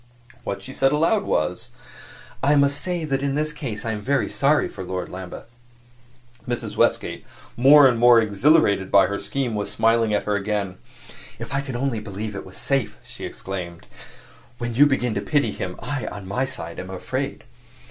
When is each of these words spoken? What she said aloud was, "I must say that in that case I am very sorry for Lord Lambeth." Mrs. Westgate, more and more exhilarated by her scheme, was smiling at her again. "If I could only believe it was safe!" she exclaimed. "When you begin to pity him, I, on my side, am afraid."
What 0.43 0.63
she 0.63 0.73
said 0.73 0.91
aloud 0.91 1.25
was, 1.25 1.69
"I 2.41 2.55
must 2.55 2.81
say 2.81 3.05
that 3.05 3.21
in 3.21 3.35
that 3.35 3.55
case 3.55 3.85
I 3.85 3.91
am 3.91 4.01
very 4.01 4.31
sorry 4.31 4.67
for 4.67 4.83
Lord 4.83 5.09
Lambeth." 5.09 5.45
Mrs. 6.47 6.75
Westgate, 6.75 7.23
more 7.55 7.85
and 7.85 7.99
more 7.99 8.19
exhilarated 8.19 8.89
by 8.91 9.05
her 9.05 9.19
scheme, 9.19 9.53
was 9.53 9.69
smiling 9.69 10.11
at 10.11 10.23
her 10.23 10.35
again. 10.35 10.79
"If 11.37 11.53
I 11.53 11.61
could 11.61 11.75
only 11.75 11.99
believe 11.99 12.35
it 12.35 12.47
was 12.47 12.57
safe!" 12.57 12.97
she 13.03 13.25
exclaimed. 13.25 13.85
"When 14.57 14.73
you 14.73 14.87
begin 14.87 15.13
to 15.13 15.21
pity 15.21 15.51
him, 15.51 15.75
I, 15.83 16.07
on 16.07 16.27
my 16.27 16.45
side, 16.45 16.79
am 16.79 16.89
afraid." 16.89 17.43